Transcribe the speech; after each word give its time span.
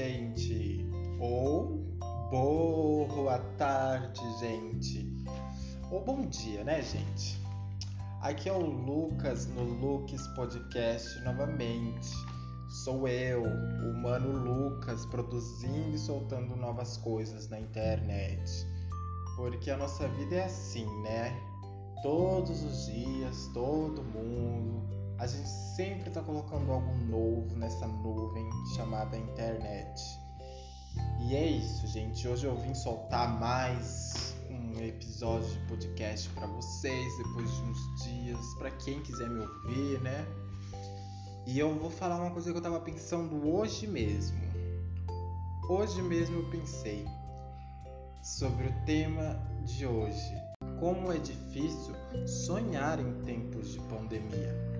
gente. 0.00 0.86
Ou 1.18 1.76
boa 2.30 3.38
tarde, 3.58 4.20
gente. 4.38 5.14
Ou 5.90 6.02
bom 6.02 6.26
dia, 6.26 6.64
né, 6.64 6.80
gente? 6.80 7.38
Aqui 8.22 8.48
é 8.48 8.52
o 8.52 8.64
Lucas 8.64 9.46
no 9.46 9.62
Lucas 9.62 10.26
Podcast 10.28 11.20
novamente. 11.22 12.10
Sou 12.82 13.06
eu, 13.08 13.42
o 13.42 13.94
mano 13.94 14.30
Lucas, 14.30 15.04
produzindo 15.06 15.94
e 15.94 15.98
soltando 15.98 16.56
novas 16.56 16.96
coisas 16.96 17.50
na 17.50 17.60
internet. 17.60 18.50
Porque 19.36 19.70
a 19.70 19.76
nossa 19.76 20.08
vida 20.08 20.36
é 20.36 20.44
assim, 20.44 20.86
né? 21.02 21.38
Todos 22.02 22.62
os 22.62 22.86
dias, 22.86 23.50
todo 23.52 24.02
mundo, 24.02 24.88
a 25.20 25.26
gente 25.26 25.48
sempre 25.76 26.08
está 26.08 26.22
colocando 26.22 26.72
algo 26.72 26.96
novo 27.04 27.54
nessa 27.54 27.86
nuvem 27.86 28.48
chamada 28.74 29.18
internet. 29.18 30.18
E 31.20 31.36
é 31.36 31.46
isso, 31.46 31.86
gente. 31.88 32.26
Hoje 32.26 32.46
eu 32.46 32.56
vim 32.56 32.74
soltar 32.74 33.38
mais 33.38 34.34
um 34.48 34.80
episódio 34.80 35.46
de 35.46 35.58
podcast 35.68 36.26
para 36.30 36.46
vocês 36.46 37.18
depois 37.18 37.54
de 37.54 37.62
uns 37.62 38.02
dias, 38.02 38.54
para 38.58 38.70
quem 38.70 39.02
quiser 39.02 39.28
me 39.28 39.40
ouvir, 39.40 40.00
né? 40.00 40.26
E 41.46 41.58
eu 41.58 41.78
vou 41.78 41.90
falar 41.90 42.16
uma 42.16 42.30
coisa 42.30 42.50
que 42.50 42.56
eu 42.56 42.62
tava 42.62 42.80
pensando 42.80 43.46
hoje 43.46 43.86
mesmo. 43.86 44.40
Hoje 45.68 46.00
mesmo 46.00 46.38
eu 46.38 46.50
pensei 46.50 47.06
sobre 48.22 48.68
o 48.68 48.84
tema 48.86 49.38
de 49.66 49.86
hoje. 49.86 50.34
Como 50.78 51.12
é 51.12 51.18
difícil 51.18 51.94
sonhar 52.26 52.98
em 52.98 53.20
tempos 53.20 53.74
de 53.74 53.80
pandemia. 53.80 54.70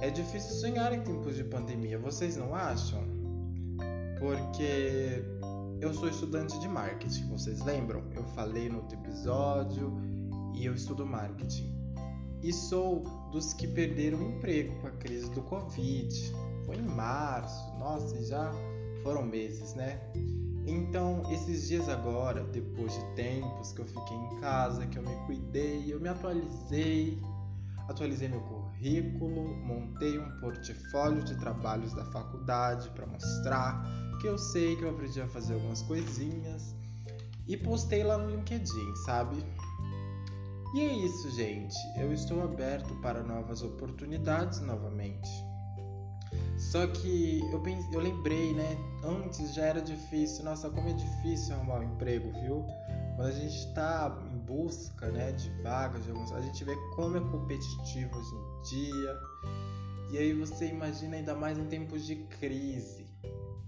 É 0.00 0.08
difícil 0.08 0.56
sonhar 0.56 0.94
em 0.94 1.02
tempos 1.02 1.36
de 1.36 1.44
pandemia, 1.44 1.98
vocês 1.98 2.34
não 2.34 2.54
acham? 2.54 3.02
Porque 4.18 5.22
eu 5.78 5.92
sou 5.92 6.08
estudante 6.08 6.58
de 6.58 6.66
marketing, 6.66 7.28
vocês 7.28 7.60
lembram? 7.62 8.02
Eu 8.14 8.24
falei 8.28 8.70
no 8.70 8.78
outro 8.78 8.98
episódio 8.98 9.92
e 10.54 10.64
eu 10.64 10.74
estudo 10.74 11.04
marketing. 11.04 11.70
E 12.42 12.50
sou 12.50 13.04
dos 13.30 13.52
que 13.52 13.68
perderam 13.68 14.18
o 14.18 14.22
emprego 14.22 14.74
com 14.80 14.86
a 14.86 14.90
crise 14.92 15.30
do 15.32 15.42
Covid. 15.42 16.32
Foi 16.64 16.76
em 16.76 16.82
março, 16.82 17.70
nossa, 17.78 18.24
já 18.24 18.50
foram 19.02 19.22
meses, 19.22 19.74
né? 19.74 20.00
Então, 20.66 21.22
esses 21.30 21.68
dias 21.68 21.90
agora, 21.90 22.42
depois 22.44 22.94
de 22.94 23.04
tempos 23.16 23.72
que 23.72 23.82
eu 23.82 23.86
fiquei 23.86 24.16
em 24.16 24.40
casa, 24.40 24.86
que 24.86 24.98
eu 24.98 25.02
me 25.02 25.14
cuidei, 25.26 25.92
eu 25.92 26.00
me 26.00 26.08
atualizei, 26.08 27.18
atualizei 27.86 28.28
meu 28.28 28.40
currículo, 28.80 29.54
montei 29.56 30.18
um 30.18 30.40
portfólio 30.40 31.22
de 31.22 31.36
trabalhos 31.38 31.92
da 31.92 32.04
faculdade 32.06 32.88
para 32.90 33.06
mostrar 33.06 33.84
que 34.18 34.26
eu 34.26 34.38
sei 34.38 34.74
que 34.76 34.82
eu 34.82 34.90
aprendi 34.90 35.20
a 35.20 35.28
fazer 35.28 35.54
algumas 35.54 35.82
coisinhas 35.82 36.74
e 37.46 37.56
postei 37.58 38.02
lá 38.02 38.16
no 38.16 38.30
LinkedIn, 38.30 38.96
sabe? 39.04 39.36
E 40.74 40.80
é 40.80 40.92
isso, 40.92 41.30
gente. 41.30 41.76
Eu 41.98 42.12
estou 42.12 42.42
aberto 42.42 42.94
para 43.02 43.22
novas 43.22 43.62
oportunidades 43.62 44.60
novamente. 44.60 45.28
Só 46.60 46.86
que 46.86 47.40
eu, 47.50 47.58
pense, 47.60 47.90
eu 47.92 48.00
lembrei, 48.00 48.52
né? 48.52 48.76
Antes 49.02 49.54
já 49.54 49.64
era 49.64 49.80
difícil. 49.80 50.44
Nossa, 50.44 50.68
como 50.68 50.88
é 50.88 50.92
difícil 50.92 51.54
arrumar 51.54 51.80
um 51.80 51.94
emprego, 51.94 52.30
viu? 52.42 52.64
Quando 53.16 53.28
a 53.28 53.32
gente 53.32 53.56
está 53.56 54.18
em 54.30 54.38
busca 54.38 55.10
né, 55.10 55.32
de 55.32 55.50
vagas, 55.62 56.04
de 56.04 56.10
alguns, 56.10 56.30
a 56.32 56.40
gente 56.40 56.62
vê 56.62 56.76
como 56.94 57.16
é 57.16 57.20
competitivo 57.20 58.16
hoje 58.16 58.34
em 58.34 58.62
dia. 58.62 59.16
E 60.12 60.18
aí 60.18 60.34
você 60.34 60.66
imagina 60.66 61.16
ainda 61.16 61.34
mais 61.34 61.56
em 61.56 61.64
tempos 61.64 62.04
de 62.04 62.16
crise, 62.16 63.06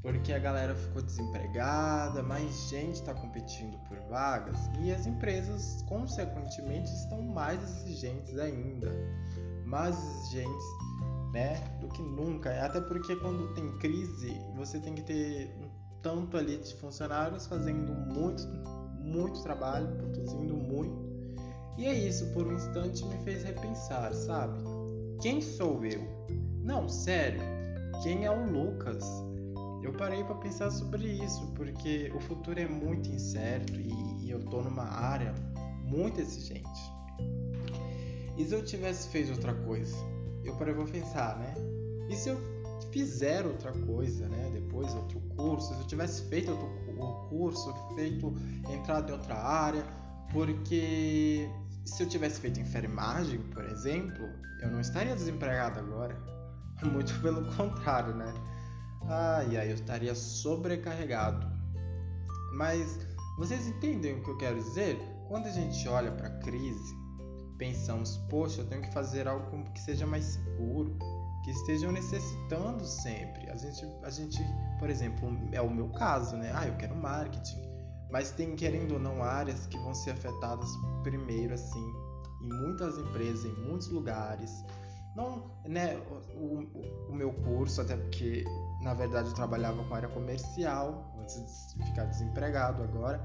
porque 0.03 0.32
a 0.32 0.38
galera 0.38 0.74
ficou 0.74 1.00
desempregada, 1.00 2.22
mais 2.22 2.69
gente 2.69 2.94
está 2.94 3.14
competindo 3.14 3.78
por 3.88 3.97
vagas 4.10 4.59
e 4.80 4.92
as 4.92 5.06
empresas, 5.06 5.82
consequentemente, 5.88 6.92
estão 6.92 7.22
mais 7.22 7.62
exigentes 7.62 8.36
ainda. 8.38 8.92
Mais 9.64 9.97
exigentes 9.97 10.64
né, 11.32 11.56
do 11.81 11.88
que 11.88 12.03
nunca. 12.03 12.50
Até 12.65 12.81
porque 12.81 13.16
quando 13.16 13.54
tem 13.54 13.78
crise, 13.78 14.37
você 14.54 14.78
tem 14.78 14.94
que 14.94 15.03
ter 15.03 15.54
um 15.60 15.70
tanto 16.03 16.37
ali 16.37 16.59
de 16.59 16.75
funcionários 16.76 17.47
fazendo 17.47 17.93
muito 17.93 18.43
muito 19.03 19.42
trabalho, 19.42 19.88
produzindo 19.97 20.56
muito. 20.56 21.12
E 21.76 21.87
é 21.87 21.94
isso, 21.94 22.32
por 22.32 22.47
um 22.47 22.54
instante 22.54 23.04
me 23.04 23.16
fez 23.25 23.42
repensar, 23.44 24.12
sabe? 24.12 24.59
Quem 25.21 25.41
sou 25.41 25.84
eu? 25.84 26.03
Não, 26.62 26.88
sério, 26.88 27.41
quem 28.03 28.25
é 28.25 28.31
o 28.31 28.50
Lucas? 28.50 29.04
Eu 29.82 29.92
parei 29.92 30.22
para 30.22 30.37
pensar 30.37 30.71
sobre 30.71 31.06
isso, 31.06 31.47
porque 31.54 32.12
o 32.15 32.21
futuro 32.21 32.60
é 32.60 32.69
muito 32.69 33.09
incerto 33.09 33.72
e, 33.81 34.26
e 34.26 34.31
eu 34.31 34.41
tô 34.44 34.62
numa 34.62 34.84
área 34.84 35.34
muito 35.84 36.21
exigente. 36.21 36.92
E 38.38 38.44
se 38.44 38.54
eu 38.54 38.65
tivesse 38.65 39.09
feito 39.09 39.32
outra 39.32 39.54
coisa? 39.54 39.97
Eu 40.44 40.54
parei 40.56 40.75
para 40.75 40.84
pensar, 40.84 41.38
né? 41.38 41.54
E 42.08 42.16
se 42.16 42.28
eu 42.28 42.38
fizer 42.91 43.47
outra 43.47 43.72
coisa, 43.72 44.28
né? 44.28 44.50
Depois 44.53 44.94
outro 44.94 45.20
curso, 45.36 45.75
se 45.75 45.80
eu 45.80 45.86
tivesse 45.86 46.22
feito 46.28 46.50
outro 46.50 47.28
curso, 47.28 47.75
feito 47.94 48.34
entrado 48.69 49.10
em 49.10 49.12
outra 49.12 49.34
área, 49.34 49.84
porque 50.32 51.48
se 51.84 52.03
eu 52.03 52.08
tivesse 52.08 52.41
feito 52.41 52.60
enfermagem, 52.60 53.41
por 53.50 53.64
exemplo, 53.64 54.28
eu 54.60 54.70
não 54.70 54.80
estaria 54.80 55.14
desempregado 55.14 55.78
agora. 55.78 56.16
Muito 56.82 57.19
pelo 57.20 57.44
contrário, 57.56 58.14
né? 58.14 58.32
Ai, 59.09 59.56
ai, 59.56 59.70
eu 59.70 59.74
estaria 59.74 60.14
sobrecarregado. 60.14 61.47
Mas 62.54 62.98
vocês 63.38 63.66
entendem 63.66 64.19
o 64.19 64.22
que 64.22 64.30
eu 64.30 64.36
quero 64.36 64.62
dizer? 64.62 64.98
Quando 65.28 65.47
a 65.47 65.50
gente 65.50 65.88
olha 65.88 66.12
para 66.12 66.28
a 66.28 66.38
crise, 66.41 67.01
pensamos, 67.62 68.16
poxa, 68.28 68.62
eu 68.62 68.66
tenho 68.66 68.82
que 68.82 68.92
fazer 68.92 69.28
algo 69.28 69.62
que 69.72 69.80
seja 69.80 70.04
mais 70.04 70.24
seguro, 70.24 70.98
que 71.44 71.50
estejam 71.52 71.92
necessitando 71.92 72.84
sempre. 72.84 73.48
A 73.50 73.56
gente, 73.56 73.86
a 74.02 74.10
gente, 74.10 74.42
por 74.80 74.90
exemplo, 74.90 75.30
é 75.52 75.62
o 75.62 75.70
meu 75.70 75.88
caso, 75.90 76.36
né? 76.36 76.50
Ah, 76.56 76.66
eu 76.66 76.74
quero 76.74 76.96
marketing, 76.96 77.62
mas 78.10 78.32
tem 78.32 78.56
querendo 78.56 78.94
ou 78.94 78.98
não 78.98 79.22
áreas 79.22 79.64
que 79.68 79.78
vão 79.78 79.94
ser 79.94 80.10
afetadas 80.10 80.68
primeiro, 81.04 81.54
assim, 81.54 81.92
em 82.42 82.48
muitas 82.48 82.98
empresas, 82.98 83.44
em 83.44 83.54
muitos 83.62 83.88
lugares. 83.90 84.50
Não, 85.14 85.48
né? 85.64 85.96
O, 86.34 86.40
o, 86.40 87.10
o 87.10 87.14
meu 87.14 87.32
curso, 87.32 87.80
até 87.80 87.96
porque 87.96 88.44
na 88.82 88.92
verdade 88.92 89.28
eu 89.28 89.34
trabalhava 89.34 89.84
com 89.84 89.94
área 89.94 90.08
comercial 90.08 91.14
antes 91.20 91.76
de 91.76 91.84
ficar 91.84 92.06
desempregado 92.06 92.82
agora. 92.82 93.24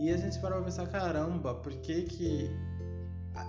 E 0.00 0.10
a 0.10 0.16
gente 0.16 0.36
parou 0.40 0.58
pra 0.58 0.66
pensar, 0.66 0.88
caramba, 0.88 1.54
por 1.54 1.72
que 1.74 2.02
que 2.02 2.50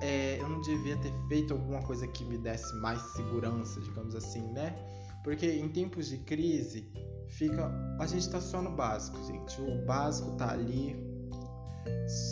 é, 0.02 0.40
eu 0.40 0.48
não 0.48 0.62
devia 0.62 0.98
ter 0.98 1.14
feito 1.28 1.54
alguma 1.54 1.82
coisa 1.82 2.08
que 2.08 2.24
me 2.24 2.38
desse 2.38 2.74
mais 2.78 3.02
segurança, 3.14 3.80
digamos 3.82 4.16
assim, 4.16 4.42
né? 4.54 4.76
Porque 5.24 5.46
em 5.46 5.68
tempos 5.70 6.08
de 6.08 6.18
crise, 6.20 6.92
fica 7.28 7.72
a 8.00 8.08
gente 8.08 8.30
tá 8.30 8.40
só 8.40 8.62
no 8.62 8.72
básico, 8.72 9.18
gente. 9.26 9.62
O 9.62 9.86
básico 9.86 10.32
tá 10.38 10.52
ali 10.52 10.96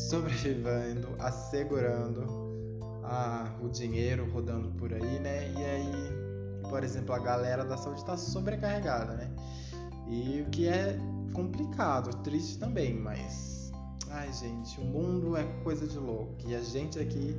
sobrevivendo, 0.10 1.10
assegurando 1.20 2.26
a, 3.04 3.56
o 3.62 3.70
dinheiro 3.70 4.30
rodando 4.32 4.70
por 4.72 4.94
aí, 4.94 5.20
né? 5.20 5.52
E 5.52 5.64
aí, 5.64 6.70
por 6.70 6.84
exemplo, 6.84 7.14
a 7.14 7.20
galera 7.20 7.64
da 7.64 7.78
saúde 7.78 8.04
tá 8.06 8.18
sobrecarregada, 8.18 9.14
né? 9.14 9.34
E 10.08 10.42
o 10.42 10.50
que 10.50 10.68
é 10.68 10.98
complicado, 11.34 12.24
triste 12.24 12.58
também, 12.58 12.94
mas 12.94 13.57
Ai, 14.10 14.32
gente, 14.32 14.80
o 14.80 14.84
mundo 14.84 15.36
é 15.36 15.44
coisa 15.64 15.88
de 15.88 15.98
louco. 15.98 16.34
E 16.46 16.56
a 16.56 16.62
gente 16.62 17.00
aqui, 17.00 17.36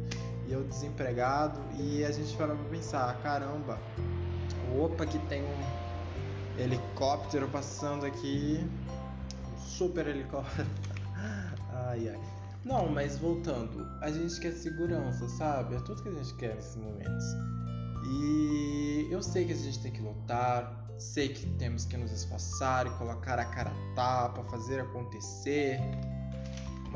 e 0.46 0.52
eu 0.52 0.64
desempregado, 0.64 1.58
e 1.78 2.04
a 2.04 2.10
gente 2.10 2.36
para 2.36 2.54
pensar: 2.70 3.20
caramba, 3.22 3.78
opa, 4.78 5.06
que 5.06 5.18
tem 5.26 5.42
um 5.42 6.60
helicóptero 6.60 7.48
passando 7.48 8.04
aqui. 8.04 8.58
Um 9.52 9.58
super 9.58 10.06
helicóptero. 10.06 10.68
ai, 11.72 12.08
ai. 12.08 12.20
Não, 12.64 12.88
mas 12.88 13.16
voltando, 13.18 13.86
a 14.02 14.10
gente 14.10 14.38
quer 14.40 14.52
segurança, 14.52 15.28
sabe? 15.28 15.76
É 15.76 15.80
tudo 15.80 16.02
que 16.02 16.08
a 16.08 16.12
gente 16.12 16.34
quer 16.34 16.54
nesses 16.54 16.76
momentos. 16.76 17.24
E 18.04 19.08
eu 19.10 19.22
sei 19.22 19.46
que 19.46 19.52
a 19.52 19.56
gente 19.56 19.80
tem 19.80 19.92
que 19.92 20.02
lutar, 20.02 20.86
sei 20.98 21.28
que 21.28 21.46
temos 21.58 21.84
que 21.84 21.96
nos 21.96 22.10
esforçar 22.10 22.86
e 22.86 22.90
colocar 22.90 23.38
a 23.38 23.44
cara 23.44 23.70
a 23.70 23.94
tapa, 23.94 24.42
fazer 24.44 24.80
acontecer. 24.80 25.80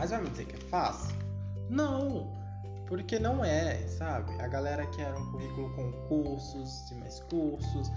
Mas 0.03 0.11
vai 0.11 0.21
me 0.21 0.31
dizer 0.31 0.47
que 0.47 0.57
é 0.57 0.69
fácil? 0.69 1.15
Não, 1.71 2.29
porque 2.89 3.21
não 3.21 3.45
é, 3.45 3.87
sabe? 3.87 4.33
A 4.41 4.49
galera 4.49 4.85
quer 4.89 5.15
um 5.15 5.31
currículo 5.31 5.73
com 5.77 5.93
cursos 6.09 6.91
e 6.91 6.97
mais 6.97 7.21
cursos, 7.21 7.89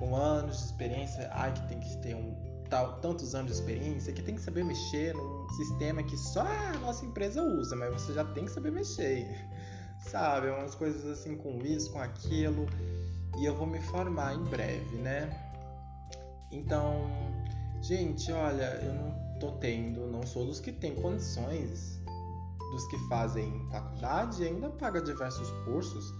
com 0.00 0.16
anos 0.16 0.58
de 0.58 0.64
experiência, 0.64 1.30
ai 1.32 1.52
que 1.52 1.68
tem 1.68 1.78
que 1.78 1.96
ter 1.98 2.16
um 2.16 2.34
tal, 2.68 2.94
tantos 2.94 3.32
anos 3.36 3.52
de 3.52 3.58
experiência, 3.60 4.12
que 4.12 4.22
tem 4.22 4.34
que 4.34 4.40
saber 4.40 4.64
mexer 4.64 5.14
num 5.14 5.48
sistema 5.50 6.02
que 6.02 6.16
só 6.16 6.44
a 6.44 6.72
nossa 6.80 7.06
empresa 7.06 7.40
usa, 7.40 7.76
mas 7.76 7.92
você 7.92 8.12
já 8.12 8.24
tem 8.24 8.46
que 8.46 8.50
saber 8.50 8.72
mexer, 8.72 9.28
sabe? 10.10 10.48
Umas 10.48 10.74
coisas 10.74 11.06
assim 11.06 11.36
com 11.36 11.60
isso, 11.64 11.92
com 11.92 12.00
aquilo, 12.00 12.66
e 13.38 13.44
eu 13.44 13.54
vou 13.54 13.68
me 13.68 13.80
formar 13.80 14.34
em 14.34 14.42
breve, 14.46 14.96
né? 14.96 15.30
Então, 16.50 17.08
Gente, 17.82 18.30
olha, 18.30 18.78
eu 18.80 18.94
não 18.94 19.21
tô 19.42 19.50
tendo, 19.50 20.06
não 20.06 20.24
sou 20.24 20.46
dos 20.46 20.60
que 20.60 20.70
têm 20.70 20.94
condições, 20.94 22.00
dos 22.70 22.86
que 22.86 22.96
fazem 23.08 23.66
faculdade 23.72 24.40
e 24.40 24.46
ainda 24.46 24.70
paga 24.70 25.02
diversos 25.02 25.50
cursos 25.64 26.14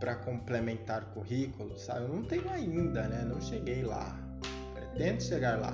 para 0.00 0.16
complementar 0.16 1.04
currículo, 1.14 1.78
sabe? 1.78 2.06
Eu 2.06 2.08
não 2.08 2.24
tenho 2.24 2.50
ainda, 2.50 3.06
né? 3.06 3.22
Não 3.22 3.40
cheguei 3.40 3.84
lá. 3.84 4.18
Pretendo 4.74 5.22
chegar 5.22 5.60
lá. 5.60 5.72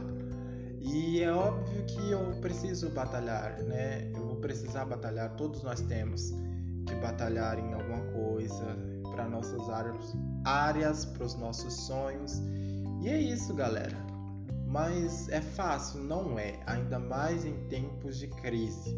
E 0.82 1.22
é 1.22 1.32
óbvio 1.32 1.82
que 1.86 2.10
eu 2.10 2.38
preciso 2.42 2.90
batalhar, 2.90 3.62
né? 3.62 4.10
Eu 4.14 4.26
vou 4.26 4.36
precisar 4.36 4.84
batalhar, 4.84 5.34
todos 5.36 5.62
nós 5.62 5.80
temos 5.80 6.34
que 6.86 6.94
batalhar 6.96 7.58
em 7.58 7.72
alguma 7.72 8.02
coisa 8.12 8.76
para 9.12 9.26
nossas 9.26 9.66
áreas, 9.70 10.14
áreas 10.44 11.06
para 11.06 11.24
os 11.24 11.34
nossos 11.36 11.72
sonhos. 11.72 12.42
E 13.00 13.08
é 13.08 13.18
isso, 13.18 13.54
galera. 13.54 13.96
Mas 14.76 15.30
é 15.30 15.40
fácil? 15.40 16.02
Não 16.02 16.38
é, 16.38 16.60
ainda 16.66 16.98
mais 16.98 17.46
em 17.46 17.66
tempos 17.66 18.18
de 18.18 18.28
crise, 18.28 18.94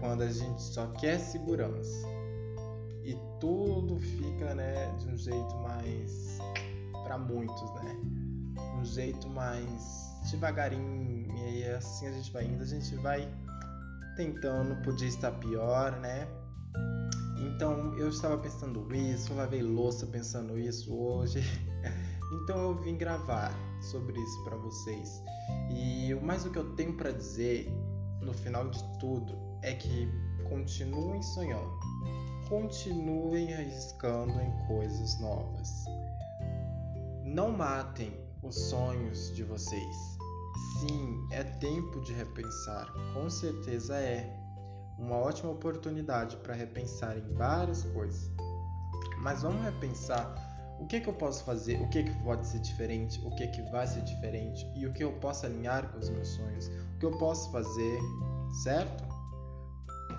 quando 0.00 0.22
a 0.22 0.32
gente 0.32 0.62
só 0.62 0.86
quer 0.92 1.18
segurança 1.18 2.08
e 3.04 3.14
tudo 3.38 3.98
fica, 4.00 4.54
né, 4.54 4.90
de 4.98 5.08
um 5.08 5.16
jeito 5.18 5.54
mais 5.58 6.38
para 7.04 7.18
muitos, 7.18 7.70
né? 7.74 8.00
Um 8.80 8.82
jeito 8.82 9.28
mais 9.28 10.10
devagarinho 10.30 11.30
e 11.36 11.40
aí 11.42 11.70
assim 11.74 12.06
a 12.06 12.12
gente 12.12 12.32
vai 12.32 12.46
indo, 12.46 12.62
a 12.62 12.66
gente 12.66 12.96
vai 12.96 13.28
tentando, 14.16 14.74
podia 14.82 15.08
estar 15.08 15.32
pior, 15.32 16.00
né? 16.00 16.26
Então 17.36 17.94
eu 17.98 18.08
estava 18.08 18.38
pensando 18.38 18.88
isso, 18.96 19.34
lavei 19.34 19.60
louça 19.60 20.06
pensando 20.06 20.58
isso 20.58 20.94
hoje. 20.94 21.40
Então 22.32 22.58
eu 22.58 22.74
vim 22.74 22.96
gravar 22.96 23.52
sobre 23.80 24.20
isso 24.20 24.44
para 24.44 24.56
vocês. 24.56 25.22
E 25.70 26.14
mais 26.22 26.44
o 26.44 26.50
que 26.50 26.58
eu 26.58 26.74
tenho 26.74 26.94
para 26.94 27.12
dizer 27.12 27.68
no 28.20 28.32
final 28.32 28.68
de 28.68 28.82
tudo 28.98 29.36
é 29.62 29.74
que 29.74 30.08
continuem 30.48 31.22
sonhando 31.22 32.00
continuem 32.50 33.54
arriscando 33.54 34.32
em 34.40 34.66
coisas 34.66 35.20
novas. 35.20 35.84
Não 37.24 37.52
matem 37.52 38.12
os 38.42 38.56
sonhos 38.68 39.32
de 39.36 39.44
vocês. 39.44 39.96
Sim, 40.80 41.28
é 41.30 41.44
tempo 41.44 42.00
de 42.00 42.12
repensar, 42.12 42.92
com 43.14 43.30
certeza 43.30 43.96
é. 43.96 44.36
Uma 44.98 45.16
ótima 45.16 45.52
oportunidade 45.52 46.36
para 46.38 46.52
repensar 46.52 47.16
em 47.16 47.32
várias 47.34 47.84
coisas. 47.84 48.30
Mas 49.22 49.42
vamos 49.42 49.62
repensar 49.62 50.49
o 50.80 50.86
que, 50.86 51.00
que 51.00 51.08
eu 51.08 51.12
posso 51.12 51.44
fazer, 51.44 51.80
o 51.80 51.88
que, 51.90 52.02
que 52.02 52.22
pode 52.22 52.46
ser 52.46 52.58
diferente, 52.60 53.20
o 53.24 53.30
que, 53.36 53.46
que 53.48 53.62
vai 53.70 53.86
ser 53.86 54.02
diferente 54.02 54.66
e 54.74 54.86
o 54.86 54.92
que 54.92 55.04
eu 55.04 55.12
posso 55.20 55.44
alinhar 55.44 55.92
com 55.92 55.98
os 55.98 56.08
meus 56.08 56.28
sonhos, 56.28 56.68
o 56.68 56.98
que 56.98 57.06
eu 57.06 57.18
posso 57.18 57.52
fazer, 57.52 58.00
certo? 58.62 59.04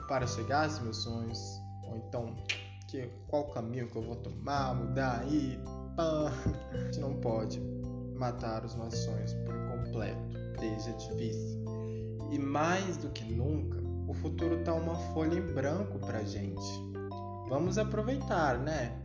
Para 0.07 0.27
chegar 0.27 0.65
aos 0.65 0.79
meus 0.79 0.97
sonhos, 0.97 1.39
ou 1.83 1.97
então 1.97 2.35
que 2.87 3.09
qual 3.27 3.45
caminho 3.45 3.87
que 3.87 3.95
eu 3.95 4.03
vou 4.03 4.17
tomar, 4.17 4.75
mudar 4.75 5.21
aí, 5.21 5.59
pá. 5.95 6.31
A 6.71 6.77
gente 6.77 6.99
não 6.99 7.15
pode 7.15 7.59
matar 8.15 8.63
os 8.63 8.75
nossos 8.75 8.99
sonhos 8.99 9.33
por 9.33 9.55
completo, 9.67 10.21
seja 10.59 10.93
difícil. 10.93 11.65
E 12.29 12.37
mais 12.37 12.97
do 12.97 13.09
que 13.09 13.23
nunca, 13.23 13.81
o 14.07 14.13
futuro 14.13 14.63
tá 14.63 14.73
uma 14.73 14.95
folha 15.13 15.37
em 15.37 15.53
branco 15.53 15.97
pra 15.99 16.23
gente. 16.23 16.91
Vamos 17.49 17.77
aproveitar, 17.77 18.59
né? 18.59 19.01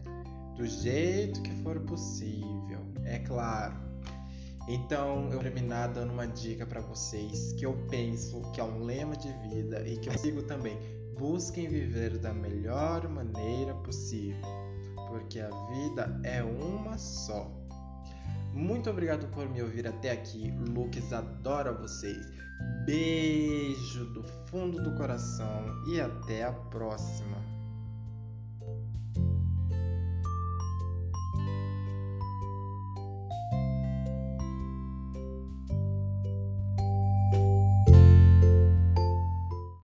Do 0.56 0.66
jeito 0.66 1.42
que 1.42 1.50
for 1.62 1.80
possível, 1.80 2.80
é 3.04 3.18
claro. 3.18 3.74
Então, 4.68 5.26
eu 5.26 5.32
vou 5.32 5.42
terminar 5.42 5.88
dando 5.88 6.12
uma 6.12 6.26
dica 6.26 6.66
para 6.66 6.80
vocês 6.80 7.52
que 7.52 7.64
eu 7.64 7.74
penso 7.88 8.42
que 8.52 8.60
é 8.60 8.64
um 8.64 8.82
lema 8.82 9.16
de 9.16 9.32
vida 9.48 9.86
e 9.86 9.96
que 9.96 10.08
eu 10.08 10.18
sigo 10.18 10.42
também 10.42 10.76
busquem 11.18 11.68
viver 11.68 12.18
da 12.18 12.32
melhor 12.32 13.08
maneira 13.08 13.74
possível, 13.76 14.44
porque 15.08 15.40
a 15.40 15.50
vida 15.68 16.20
é 16.24 16.42
uma 16.42 16.98
só. 16.98 17.50
Muito 18.52 18.88
obrigado 18.88 19.26
por 19.28 19.48
me 19.48 19.62
ouvir 19.62 19.86
até 19.86 20.10
aqui. 20.10 20.50
Lucas 20.70 21.12
adora 21.12 21.72
vocês. 21.72 22.26
Beijo 22.86 24.06
do 24.12 24.22
fundo 24.46 24.82
do 24.82 24.94
coração 24.96 25.66
e 25.86 26.00
até 26.00 26.44
a 26.44 26.52
próxima. 26.52 27.36